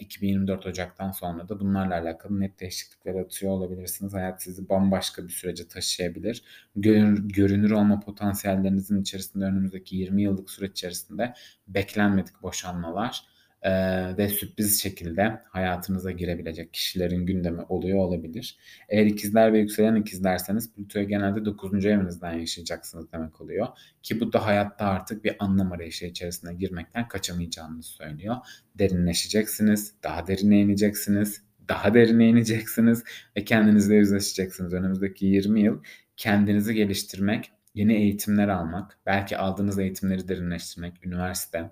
2024 0.00 0.66
Ocak'tan 0.66 1.10
sonra 1.10 1.48
da 1.48 1.60
bunlarla 1.60 1.94
alakalı 1.94 2.40
net 2.40 2.60
değişiklikler 2.60 3.14
atıyor 3.14 3.52
olabilirsiniz. 3.52 4.14
Hayat 4.14 4.42
sizi 4.42 4.68
bambaşka 4.68 5.24
bir 5.24 5.32
sürece 5.32 5.68
taşıyabilir. 5.68 6.42
Görünür 6.76 7.70
olma 7.70 8.00
potansiyellerinizin 8.00 9.02
içerisinde 9.02 9.44
önümüzdeki 9.44 9.96
20 9.96 10.22
yıllık 10.22 10.50
süreç 10.50 10.72
içerisinde 10.72 11.34
beklenmedik 11.68 12.42
boşanmalar 12.42 13.31
e, 13.62 13.72
ve 14.18 14.28
sürpriz 14.28 14.82
şekilde 14.82 15.40
hayatınıza 15.50 16.10
girebilecek 16.10 16.72
kişilerin 16.72 17.26
gündemi 17.26 17.62
oluyor 17.62 17.98
olabilir. 17.98 18.58
Eğer 18.88 19.06
ikizler 19.06 19.52
ve 19.52 19.58
yükselen 19.58 19.96
ikizlerseniz 19.96 20.72
Plüto'ya 20.72 21.04
genelde 21.04 21.44
9. 21.44 21.86
evinizden 21.86 22.32
yaşayacaksınız 22.32 23.12
demek 23.12 23.40
oluyor. 23.40 23.66
Ki 24.02 24.20
bu 24.20 24.32
da 24.32 24.46
hayatta 24.46 24.86
artık 24.86 25.24
bir 25.24 25.36
anlam 25.38 25.72
arayışı 25.72 26.06
içerisine 26.06 26.54
girmekten 26.54 27.08
kaçamayacağınızı 27.08 27.88
söylüyor. 27.88 28.36
Derinleşeceksiniz, 28.78 29.94
daha 30.02 30.26
derine 30.26 30.60
ineceksiniz, 30.60 31.42
daha 31.68 31.94
derine 31.94 32.28
ineceksiniz 32.28 33.04
ve 33.36 33.44
kendinizle 33.44 33.94
yüzleşeceksiniz. 33.94 34.72
Önümüzdeki 34.72 35.26
20 35.26 35.60
yıl 35.60 35.82
kendinizi 36.16 36.74
geliştirmek, 36.74 37.52
yeni 37.74 37.94
eğitimler 37.94 38.48
almak, 38.48 38.98
belki 39.06 39.36
aldığınız 39.36 39.78
eğitimleri 39.78 40.28
derinleştirmek, 40.28 41.06
üniversite, 41.06 41.70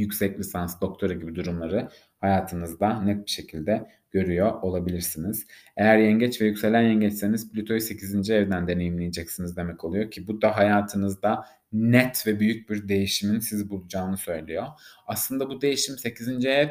yüksek 0.00 0.38
lisans, 0.38 0.80
doktora 0.80 1.14
gibi 1.14 1.34
durumları 1.34 1.88
hayatınızda 2.20 3.02
net 3.02 3.26
bir 3.26 3.30
şekilde 3.30 3.90
görüyor 4.10 4.62
olabilirsiniz. 4.62 5.46
Eğer 5.76 5.98
yengeç 5.98 6.40
ve 6.40 6.46
yükselen 6.46 6.82
yengeçseniz 6.82 7.52
Plüto'yu 7.52 7.80
8. 7.80 8.30
evden 8.30 8.68
deneyimleyeceksiniz 8.68 9.56
demek 9.56 9.84
oluyor 9.84 10.10
ki 10.10 10.26
bu 10.26 10.42
da 10.42 10.56
hayatınızda 10.56 11.44
net 11.72 12.26
ve 12.26 12.40
büyük 12.40 12.70
bir 12.70 12.88
değişimin 12.88 13.38
sizi 13.40 13.70
bulacağını 13.70 14.16
söylüyor. 14.16 14.66
Aslında 15.06 15.50
bu 15.50 15.60
değişim 15.60 15.98
8. 15.98 16.44
ev 16.44 16.68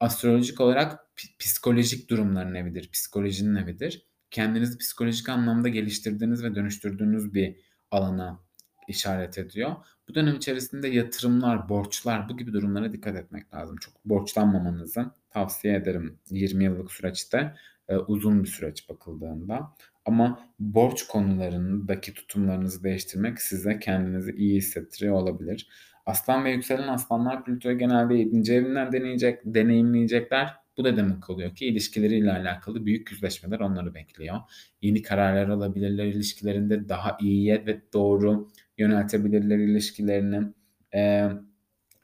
astrolojik 0.00 0.60
olarak 0.60 1.06
psikolojik 1.38 2.10
durumların 2.10 2.54
evidir, 2.54 2.90
psikolojinin 2.90 3.56
evidir. 3.56 4.06
Kendinizi 4.30 4.78
psikolojik 4.78 5.28
anlamda 5.28 5.68
geliştirdiğiniz 5.68 6.44
ve 6.44 6.54
dönüştürdüğünüz 6.54 7.34
bir 7.34 7.56
alana 7.90 8.40
işaret 8.88 9.38
ediyor. 9.38 9.76
Bu 10.08 10.14
dönem 10.14 10.36
içerisinde 10.36 10.88
yatırımlar, 10.88 11.68
borçlar 11.68 12.28
bu 12.28 12.36
gibi 12.36 12.52
durumlara 12.52 12.92
dikkat 12.92 13.16
etmek 13.16 13.54
lazım. 13.54 13.76
Çok 13.76 14.04
borçlanmamanızı 14.04 15.10
tavsiye 15.30 15.74
ederim 15.74 16.18
20 16.30 16.64
yıllık 16.64 16.92
süreçte 16.92 17.54
e, 17.88 17.96
uzun 17.96 18.44
bir 18.44 18.48
süreç 18.48 18.88
bakıldığında. 18.88 19.74
Ama 20.04 20.40
borç 20.58 21.06
konularındaki 21.06 22.14
tutumlarınızı 22.14 22.84
değiştirmek 22.84 23.42
size 23.42 23.78
kendinizi 23.78 24.32
iyi 24.32 24.56
hissettiriyor 24.56 25.14
olabilir. 25.14 25.68
Aslan 26.06 26.44
ve 26.44 26.50
yükselen 26.50 26.88
aslanlar 26.88 27.44
Plüto'yu 27.44 27.78
genelde 27.78 28.14
7. 28.14 28.52
evinden 28.52 28.92
deneyecek, 28.92 29.40
deneyimleyecekler. 29.44 30.54
Bu 30.78 30.84
da 30.84 30.96
demek 30.96 31.30
oluyor 31.30 31.54
ki 31.54 31.66
ilişkileriyle 31.66 32.32
alakalı 32.32 32.86
büyük 32.86 33.10
yüzleşmeler 33.12 33.60
onları 33.60 33.94
bekliyor. 33.94 34.36
Yeni 34.82 35.02
kararlar 35.02 35.48
alabilirler 35.48 36.06
ilişkilerinde 36.06 36.88
daha 36.88 37.18
iyiye 37.20 37.66
ve 37.66 37.80
doğru 37.92 38.48
yöneltebilirler 38.78 39.58
ilişkilerini. 39.58 40.52
Ee, 40.94 41.28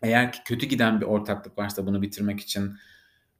eğer 0.02 0.32
ki 0.32 0.38
kötü 0.44 0.66
giden 0.66 1.00
bir 1.00 1.06
ortaklık 1.06 1.58
varsa 1.58 1.86
bunu 1.86 2.02
bitirmek 2.02 2.40
için 2.40 2.72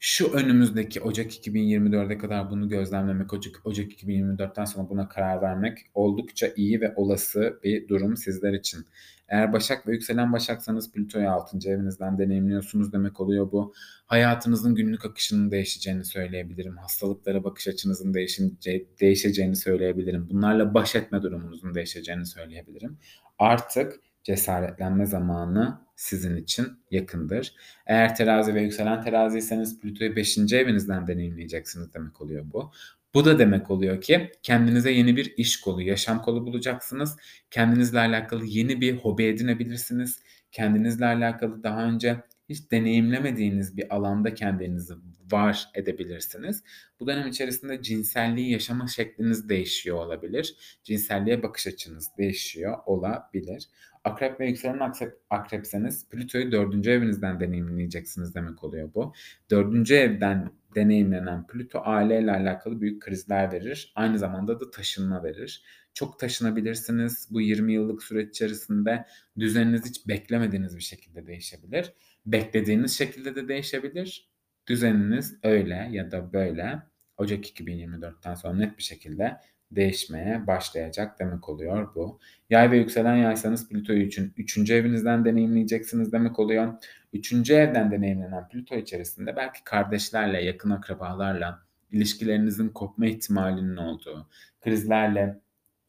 şu 0.07 0.33
önümüzdeki 0.33 1.01
Ocak 1.01 1.33
2024'e 1.33 2.19
kadar 2.19 2.51
bunu 2.51 2.69
gözlemlemek, 2.69 3.33
Ocak, 3.33 3.61
Ocak 3.65 3.93
2024'ten 3.93 4.65
sonra 4.65 4.89
buna 4.89 5.09
karar 5.09 5.43
vermek 5.43 5.79
oldukça 5.95 6.49
iyi 6.57 6.81
ve 6.81 6.93
olası 6.97 7.61
bir 7.65 7.89
durum 7.89 8.17
sizler 8.17 8.53
için. 8.53 8.87
Eğer 9.29 9.53
Başak 9.53 9.87
ve 9.89 9.93
yükselen 9.93 10.33
Başaksanız 10.33 10.93
Plüto'yu 10.93 11.31
6. 11.31 11.71
evinizden 11.71 12.19
deneyimliyorsunuz 12.19 12.93
demek 12.93 13.21
oluyor 13.21 13.53
bu. 13.53 13.75
Hayatınızın 14.07 14.75
günlük 14.75 15.05
akışının 15.05 15.51
değişeceğini 15.51 16.05
söyleyebilirim. 16.05 16.77
Hastalıklara 16.77 17.45
bakış 17.45 17.69
açınızın 17.69 18.15
değişeceği, 18.15 18.89
değişeceğini 19.01 19.57
söyleyebilirim. 19.57 20.29
Bunlarla 20.31 20.75
baş 20.75 20.95
etme 20.95 21.23
durumunuzun 21.23 21.75
değişeceğini 21.75 22.27
söyleyebilirim. 22.27 22.99
Artık 23.39 24.01
cesaretlenme 24.23 25.07
zamanı 25.07 25.84
sizin 25.97 26.37
için 26.37 26.67
yakındır. 26.91 27.55
Eğer 27.87 28.17
terazi 28.17 28.55
ve 28.55 28.63
yükselen 28.63 29.03
teraziyseniz 29.03 29.81
Plüto'yu 29.81 30.17
5. 30.17 30.39
evinizden 30.53 31.07
deneyimleyeceksiniz 31.07 31.95
demek 31.95 32.21
oluyor 32.21 32.45
bu. 32.53 32.73
Bu 33.15 33.25
da 33.25 33.39
demek 33.39 33.71
oluyor 33.71 34.01
ki 34.01 34.33
kendinize 34.43 34.91
yeni 34.91 35.17
bir 35.17 35.35
iş 35.37 35.61
kolu, 35.61 35.83
yaşam 35.83 36.23
kolu 36.23 36.47
bulacaksınız. 36.47 37.17
Kendinizle 37.51 37.99
alakalı 37.99 38.45
yeni 38.45 38.81
bir 38.81 38.97
hobi 38.97 39.25
edinebilirsiniz. 39.25 40.23
Kendinizle 40.53 41.07
alakalı 41.07 41.63
daha 41.63 41.85
önce 41.85 42.17
hiç 42.49 42.71
deneyimlemediğiniz 42.71 43.77
bir 43.77 43.95
alanda 43.95 44.35
kendinizi 44.35 44.95
var 45.33 45.69
edebilirsiniz. 45.75 46.63
Bu 47.01 47.07
dönem 47.07 47.29
içerisinde 47.29 47.83
cinselliği 47.83 48.53
yaşama 48.53 48.87
şekliniz 48.87 49.49
değişiyor 49.49 49.97
olabilir. 49.97 50.57
Cinselliğe 50.83 51.43
bakış 51.43 51.67
açınız 51.67 52.11
değişiyor 52.19 52.79
olabilir. 52.87 53.69
Akrep 54.05 54.41
ve 54.41 54.47
yükselen 54.47 54.79
akrep, 54.79 55.19
akrepseniz 55.31 56.09
Plüto'yu 56.09 56.53
dördüncü 56.53 56.91
evinizden 56.91 57.41
deneyimleyeceksiniz 57.41 58.35
demek 58.35 58.65
oluyor 58.65 58.95
bu. 58.95 59.13
Dördüncü 59.51 59.95
evden 59.95 60.51
deneyimlenen 60.75 61.47
Plüto 61.47 61.81
aileyle 61.85 62.33
alakalı 62.33 62.81
büyük 62.81 63.03
krizler 63.03 63.53
verir. 63.53 63.93
Aynı 63.95 64.19
zamanda 64.19 64.61
da 64.61 64.71
taşınma 64.71 65.25
verir. 65.25 65.65
Çok 65.95 66.19
taşınabilirsiniz. 66.19 67.29
Bu 67.31 67.41
20 67.41 67.73
yıllık 67.73 68.03
süreç 68.03 68.29
içerisinde 68.29 69.07
düzeniniz 69.39 69.85
hiç 69.85 70.09
beklemediğiniz 70.09 70.77
bir 70.77 70.83
şekilde 70.83 71.27
değişebilir. 71.27 71.93
Beklediğiniz 72.27 72.99
şekilde 72.99 73.35
de 73.35 73.49
değişebilir. 73.49 74.31
Düzeniniz 74.67 75.39
öyle 75.43 75.89
ya 75.91 76.11
da 76.11 76.33
böyle 76.33 76.83
Ocak 77.17 77.61
2024'ten 77.61 78.35
sonra 78.35 78.55
net 78.55 78.79
bir 78.79 78.83
şekilde 78.83 79.37
değişmeye 79.77 80.47
başlayacak 80.47 81.19
demek 81.19 81.49
oluyor 81.49 81.95
bu. 81.95 82.19
Yay 82.51 82.71
ve 82.71 82.77
yükselen 82.77 83.17
yaysanız 83.17 83.69
Plüto'yu 83.69 84.03
için 84.03 84.33
3. 84.37 84.71
evinizden 84.71 85.25
deneyimleyeceksiniz 85.25 86.13
demek 86.13 86.39
oluyor. 86.39 86.75
3. 87.13 87.51
evden 87.51 87.91
deneyimlenen 87.91 88.49
Plüto 88.49 88.75
içerisinde 88.75 89.37
belki 89.37 89.65
kardeşlerle, 89.65 90.43
yakın 90.45 90.71
akrabalarla 90.71 91.63
ilişkilerinizin 91.91 92.69
kopma 92.69 93.07
ihtimalinin 93.07 93.77
olduğu, 93.77 94.29
krizlerle 94.61 95.41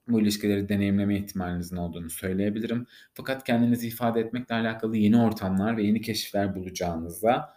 bu 0.08 0.22
ilişkileri 0.22 0.70
deneyimleme 0.70 1.18
ihtimalinizin 1.18 1.76
olduğunu 1.76 2.10
söyleyebilirim. 2.10 2.86
Fakat 3.14 3.44
kendinizi 3.44 3.88
ifade 3.88 4.20
etmekle 4.22 4.56
alakalı 4.56 4.98
yeni 4.98 5.18
ortamlar 5.22 5.78
ve 5.78 5.84
yeni 5.84 6.02
keşifler 6.02 6.56
bulacağınıza 6.56 7.54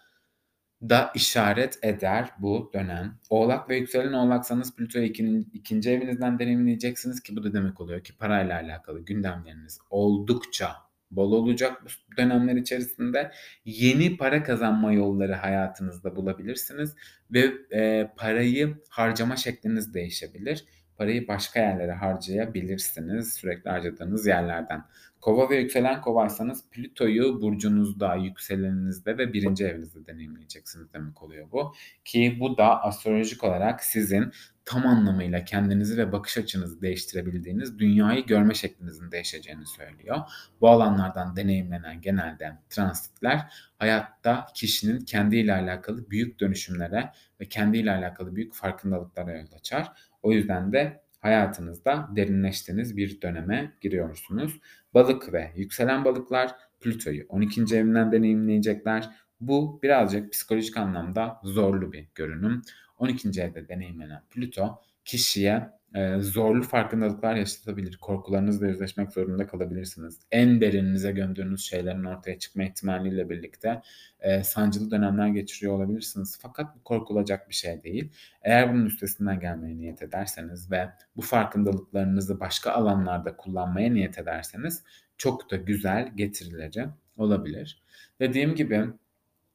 da 0.82 1.12
işaret 1.14 1.78
eder 1.82 2.30
bu 2.38 2.70
dönem. 2.74 3.18
Oğlak 3.30 3.68
ve 3.68 3.76
yükselen 3.76 4.12
oğlaksanız 4.12 4.76
Plüto'yu 4.76 5.04
ikinci, 5.04 5.48
ikinci 5.52 5.90
evinizden 5.90 6.38
deneyimleyeceksiniz 6.38 7.22
ki 7.22 7.36
bu 7.36 7.44
da 7.44 7.52
demek 7.52 7.80
oluyor 7.80 8.00
ki 8.00 8.16
parayla 8.16 8.60
alakalı 8.60 9.00
gündemleriniz 9.00 9.78
oldukça 9.90 10.76
bol 11.10 11.32
olacak 11.32 11.84
bu 11.84 12.16
dönemler 12.16 12.56
içerisinde. 12.56 13.30
Yeni 13.64 14.16
para 14.16 14.42
kazanma 14.42 14.92
yolları 14.92 15.34
hayatınızda 15.34 16.16
bulabilirsiniz 16.16 16.94
ve 17.30 17.52
e, 17.72 18.10
parayı 18.16 18.82
harcama 18.88 19.36
şekliniz 19.36 19.94
değişebilir. 19.94 20.64
Parayı 20.96 21.28
başka 21.28 21.60
yerlere 21.60 21.92
harcayabilirsiniz 21.92 23.34
sürekli 23.34 23.70
harcadığınız 23.70 24.26
yerlerden. 24.26 24.84
Kova 25.20 25.50
ve 25.50 25.56
yükselen 25.56 26.00
kovaysanız 26.00 26.70
Plüto'yu 26.70 27.42
burcunuzda, 27.42 28.14
yükseleninizde 28.14 29.18
ve 29.18 29.32
birinci 29.32 29.64
evinizde 29.64 30.06
deneyimleyeceksiniz 30.06 30.92
demek 30.92 31.22
oluyor 31.22 31.52
bu. 31.52 31.74
Ki 32.04 32.36
bu 32.40 32.58
da 32.58 32.82
astrolojik 32.82 33.44
olarak 33.44 33.84
sizin 33.84 34.32
tam 34.64 34.86
anlamıyla 34.86 35.44
kendinizi 35.44 35.98
ve 35.98 36.12
bakış 36.12 36.38
açınızı 36.38 36.82
değiştirebildiğiniz 36.82 37.78
dünyayı 37.78 38.26
görme 38.26 38.54
şeklinizin 38.54 39.10
değişeceğini 39.10 39.66
söylüyor. 39.66 40.18
Bu 40.60 40.68
alanlardan 40.68 41.36
deneyimlenen 41.36 42.00
genelde 42.00 42.58
transitler 42.70 43.52
hayatta 43.78 44.46
kişinin 44.54 45.00
kendiyle 45.00 45.52
alakalı 45.54 46.10
büyük 46.10 46.40
dönüşümlere 46.40 47.12
ve 47.40 47.48
kendiyle 47.48 47.92
alakalı 47.92 48.36
büyük 48.36 48.54
farkındalıklara 48.54 49.32
yol 49.32 49.52
açar. 49.56 49.92
O 50.22 50.32
yüzden 50.32 50.72
de 50.72 51.07
hayatınızda 51.20 52.08
derinleştiğiniz 52.16 52.96
bir 52.96 53.20
döneme 53.20 53.72
giriyorsunuz. 53.80 54.60
Balık 54.94 55.32
ve 55.32 55.52
yükselen 55.56 56.04
balıklar 56.04 56.54
Plüto'yu 56.80 57.26
12. 57.28 57.76
evinden 57.76 58.12
deneyimleyecekler. 58.12 59.10
Bu 59.40 59.80
birazcık 59.82 60.32
psikolojik 60.32 60.76
anlamda 60.76 61.40
zorlu 61.44 61.92
bir 61.92 62.08
görünüm. 62.14 62.62
12. 62.98 63.28
evde 63.28 63.68
deneyimlenen 63.68 64.22
Plüto 64.30 64.82
kişiye 65.04 65.77
e, 65.94 66.20
zorlu 66.20 66.62
farkındalıklar 66.62 67.34
yaşatabilir. 67.34 67.96
Korkularınızla 67.96 68.66
yüzleşmek 68.66 69.12
zorunda 69.12 69.46
kalabilirsiniz. 69.46 70.20
En 70.30 70.60
derininize 70.60 71.12
gömdüğünüz 71.12 71.64
şeylerin 71.64 72.04
ortaya 72.04 72.38
çıkma 72.38 72.64
ihtimaliyle 72.64 73.30
birlikte 73.30 73.82
e, 74.20 74.44
sancılı 74.44 74.90
dönemler 74.90 75.28
geçiriyor 75.28 75.72
olabilirsiniz. 75.72 76.38
Fakat 76.42 76.76
bu 76.76 76.82
korkulacak 76.84 77.48
bir 77.48 77.54
şey 77.54 77.82
değil. 77.82 78.12
Eğer 78.42 78.72
bunun 78.72 78.86
üstesinden 78.86 79.40
gelmeye 79.40 79.76
niyet 79.76 80.02
ederseniz 80.02 80.70
ve 80.70 80.88
bu 81.16 81.22
farkındalıklarınızı 81.22 82.40
başka 82.40 82.72
alanlarda 82.72 83.36
kullanmaya 83.36 83.90
niyet 83.92 84.18
ederseniz 84.18 84.82
çok 85.16 85.50
da 85.50 85.56
güzel 85.56 86.12
getirileri 86.16 86.86
olabilir. 87.16 87.82
Dediğim 88.20 88.54
gibi 88.54 88.86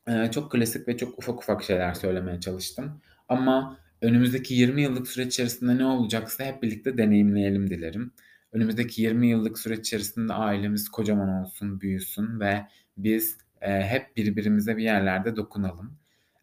e, 0.07 0.31
çok 0.31 0.51
klasik 0.51 0.87
ve 0.87 0.97
çok 0.97 1.19
ufak 1.19 1.39
ufak 1.39 1.63
şeyler 1.63 1.93
söylemeye 1.93 2.39
çalıştım. 2.39 3.01
Ama 3.29 3.82
önümüzdeki 4.03 4.53
20 4.53 4.81
yıllık 4.81 5.07
süreç 5.07 5.33
içerisinde 5.33 5.77
ne 5.77 5.85
olacaksa 5.85 6.43
hep 6.43 6.63
birlikte 6.63 6.97
deneyimleyelim 6.97 7.69
dilerim. 7.69 8.11
Önümüzdeki 8.51 9.01
20 9.01 9.27
yıllık 9.27 9.59
süreç 9.59 9.79
içerisinde 9.79 10.33
ailemiz 10.33 10.89
kocaman 10.89 11.29
olsun, 11.29 11.81
büyüsün 11.81 12.39
ve 12.39 12.67
biz 12.97 13.37
e, 13.61 13.81
hep 13.81 14.17
birbirimize 14.17 14.77
bir 14.77 14.83
yerlerde 14.83 15.35
dokunalım. 15.35 15.97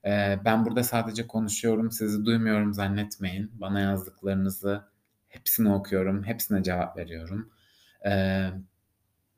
E, 0.04 0.38
ben 0.44 0.64
burada 0.66 0.82
sadece 0.82 1.26
konuşuyorum, 1.26 1.90
sizi 1.90 2.24
duymuyorum 2.24 2.74
zannetmeyin. 2.74 3.50
Bana 3.54 3.80
yazdıklarınızı 3.80 4.84
hepsini 5.28 5.72
okuyorum, 5.72 6.24
hepsine 6.24 6.62
cevap 6.62 6.96
veriyorum. 6.96 7.50
E, 8.06 8.10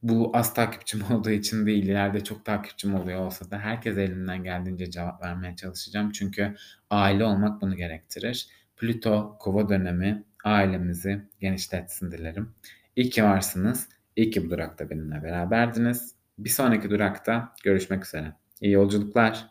bu 0.03 0.31
az 0.35 0.55
takipçim 0.55 1.03
olduğu 1.11 1.31
için 1.31 1.67
değil, 1.67 1.85
ileride 1.85 2.25
çok 2.25 2.45
takipçim 2.45 2.95
oluyor 2.95 3.21
olsa 3.21 3.51
da 3.51 3.59
herkes 3.59 3.97
elinden 3.99 4.45
geldiğince 4.45 4.91
cevap 4.91 5.23
vermeye 5.23 5.57
çalışacağım. 5.57 6.11
Çünkü 6.11 6.55
aile 6.91 7.25
olmak 7.25 7.61
bunu 7.61 7.77
gerektirir. 7.77 8.49
Plüto 8.77 9.37
kova 9.41 9.69
dönemi 9.69 10.25
ailemizi 10.45 11.23
genişletsin 11.41 12.13
dilerim. 12.13 12.55
İyi 12.97 13.11
ki 13.11 13.25
varsınız. 13.25 13.89
İyi 14.17 14.31
ki 14.31 14.47
bu 14.47 14.51
durakta 14.51 14.91
benimle 14.91 15.23
beraberdiniz. 15.23 16.15
Bir 16.39 16.51
sonraki 16.51 16.91
durakta 16.91 17.55
görüşmek 17.65 18.05
üzere. 18.05 18.33
İyi 18.61 18.73
yolculuklar. 18.73 19.47